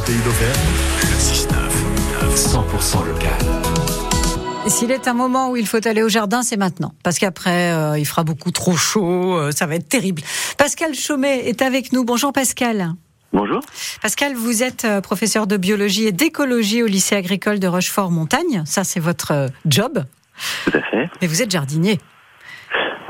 [0.00, 0.54] Bleu Pays d'Auvergne.
[1.02, 1.16] Le
[2.26, 3.32] 6-9, 100% local.
[4.66, 6.92] S'il est un moment où il faut aller au jardin, c'est maintenant.
[7.02, 10.22] Parce qu'après, euh, il fera beaucoup trop chaud, euh, ça va être terrible.
[10.58, 12.04] Pascal Chaumet est avec nous.
[12.04, 12.94] Bonjour Pascal.
[13.32, 13.60] Bonjour.
[14.02, 18.62] Pascal, vous êtes euh, professeur de biologie et d'écologie au lycée agricole de Rochefort-Montagne.
[18.66, 20.04] Ça, c'est votre euh, job.
[20.64, 21.10] Tout à fait.
[21.20, 21.98] Mais vous êtes jardinier.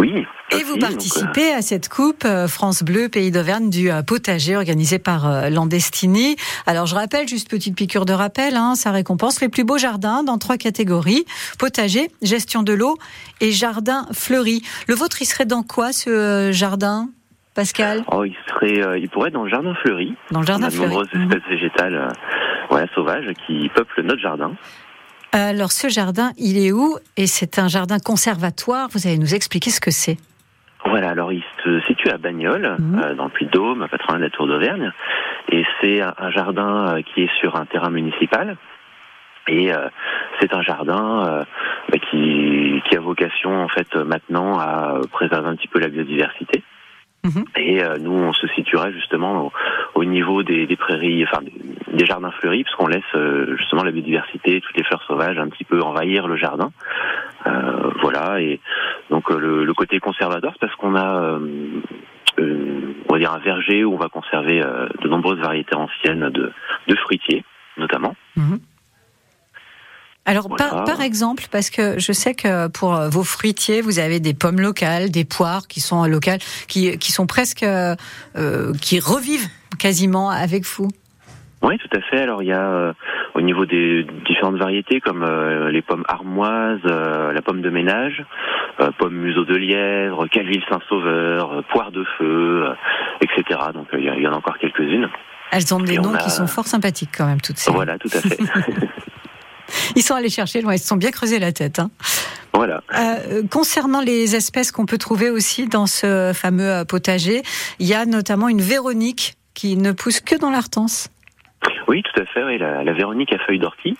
[0.00, 0.26] Oui.
[0.50, 4.02] Et aussi, vous donc, participez à cette coupe euh, France Bleu Pays d'Auvergne du euh,
[4.02, 6.36] potager organisé par euh, Landestini.
[6.66, 10.22] Alors je rappelle, juste petite piqûre de rappel, hein, ça récompense les plus beaux jardins
[10.24, 11.24] dans trois catégories
[11.58, 12.96] potager, gestion de l'eau
[13.40, 14.62] et jardin fleuri.
[14.88, 17.10] Le vôtre, il serait dans quoi ce euh, jardin,
[17.54, 17.98] Pascal?
[17.98, 20.14] Euh, oh, il serait, euh, il pourrait être dans le jardin fleuri.
[20.30, 20.88] Dans le On jardin a de fleuri.
[20.88, 21.22] nombreuses Mhm.
[21.24, 22.08] espèces végétales, euh,
[22.70, 24.52] voilà, sauvages, qui peuplent notre jardin.
[25.32, 26.96] Alors ce jardin, il est où?
[27.16, 28.88] Et c'est un jardin conservatoire.
[28.92, 30.16] Vous allez nous expliquer ce que c'est.
[30.86, 33.00] Voilà, alors il se situe à Bagnoles, Mhm.
[33.04, 34.90] euh, dans le Puy-de-Dôme, très loin de la Tour d'Auvergne,
[35.52, 38.56] et c'est un, jardin euh, qui est sur un terrain municipal.
[39.46, 39.88] Et euh,
[40.40, 41.44] c'est un jardin euh,
[41.90, 46.62] bah, qui, qui a vocation en fait maintenant à préserver un petit peu la biodiversité.
[47.24, 47.44] Mhm.
[47.56, 49.52] Et euh, nous, on se situerait justement au,
[49.94, 51.52] au niveau des, des prairies, enfin des,
[52.00, 55.48] des jardins fleuris, parce qu'on laisse euh, justement la biodiversité, toutes les fleurs sauvages, un
[55.48, 56.70] petit peu envahir le jardin.
[57.46, 58.40] Euh, voilà.
[58.40, 58.58] Et
[59.10, 61.38] donc euh, le, le côté conservateur, c'est parce qu'on a, euh,
[62.38, 64.62] euh, on va dire un verger où on va conserver
[65.02, 66.52] de nombreuses variétés anciennes de,
[66.88, 67.44] de fruitiers,
[67.76, 68.14] notamment.
[70.24, 70.70] Alors, Voilà.
[70.70, 74.60] par, par exemple, parce que je sais que pour vos fruitiers, vous avez des pommes
[74.60, 77.64] locales, des poires qui sont locales, qui, qui sont presque,
[78.80, 79.48] qui revivent
[79.78, 80.88] quasiment avec vous.
[81.62, 82.20] Oui, tout à fait.
[82.22, 82.92] Alors il y a euh,
[83.34, 88.24] au niveau des différentes variétés comme euh, les pommes armoises, euh, la pomme de ménage,
[88.80, 92.74] euh, pomme museau de lièvre, calville Saint-Sauveur, euh, poire de feu, euh,
[93.20, 93.60] etc.
[93.74, 95.08] Donc il y, y en a encore quelques-unes.
[95.52, 97.70] Elles ont des Et on noms a- qui sont fort sympathiques quand même, toutes ces.
[97.72, 98.38] Voilà, tout à fait.
[99.96, 101.78] Ils sont allés chercher loin, ils se sont bien creusés la tête.
[101.78, 101.90] Hein.
[102.52, 102.82] voilà.
[102.98, 107.42] Euh, concernant les espèces qu'on peut trouver aussi dans ce fameux potager,
[107.78, 111.08] il y a notamment une Véronique qui ne pousse que dans l'Artense.
[111.88, 112.42] Oui, tout à fait.
[112.44, 113.96] Oui, la, la Véronique à feuilles d'ortie,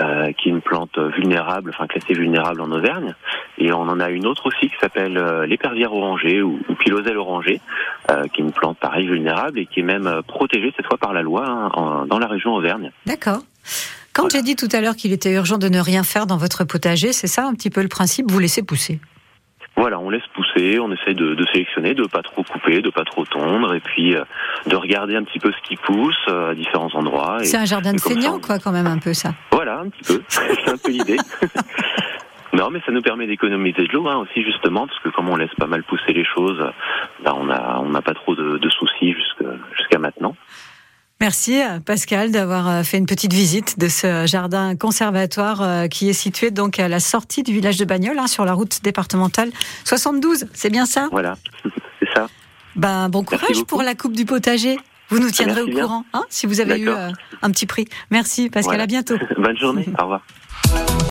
[0.00, 3.14] euh, qui est une plante vulnérable, enfin classée vulnérable en Auvergne.
[3.58, 7.16] Et on en a une autre aussi qui s'appelle euh, l'épervière orangée ou, ou piloselle
[7.18, 7.60] orangée,
[8.10, 10.98] euh, qui est une plante pareille vulnérable et qui est même euh, protégée cette fois
[10.98, 12.90] par la loi hein, en- dans la région Auvergne.
[13.06, 13.40] D'accord.
[14.14, 14.36] Quand Voilà.
[14.38, 17.12] j'ai dit tout à l'heure qu'il était urgent de ne rien faire dans votre potager,
[17.12, 19.00] c'est ça un petit peu le principe, vous laissez pousser?
[19.76, 23.04] Voilà, on laisse pousser, on essaye de, de sélectionner, de pas trop couper, de pas
[23.04, 24.22] trop tondre, et puis euh,
[24.66, 27.38] de regarder un petit peu ce qui pousse euh, à différents endroits.
[27.42, 29.32] C'est un jardin de on- quoi, quand même, un peu ça.
[29.50, 30.22] Voilà, un petit peu.
[30.28, 31.16] C'est un peu l'idée.
[32.54, 35.36] Non, mais ça nous permet d'économiser de l'eau hein, aussi justement, parce que comme on
[35.36, 36.62] laisse pas mal pousser les choses,
[37.24, 40.36] ben, on a on n'a pas trop de, de soucis jusqu'à maintenant.
[41.22, 46.08] Merci euh, Pascal d'avoir euh, fait une petite visite de ce jardin conservatoire euh, qui
[46.08, 49.52] est situé donc à la sortie du village de Bagnoles, hein, sur la route départementale
[49.84, 50.46] 72.
[50.52, 51.08] C'est bien ça?
[51.12, 51.38] Voilà,
[52.00, 52.26] c'est ça.
[52.74, 54.80] Ben bon courage pour la coupe du potager.
[55.10, 55.84] Vous nous tiendrez Merci au bien.
[55.84, 57.86] courant hein, si vous avez eu euh, un petit prix.
[58.10, 58.82] Merci Pascal, Voilà.
[58.82, 59.14] à bientôt.
[59.38, 59.86] Bonne journée.
[60.00, 60.22] Au revoir.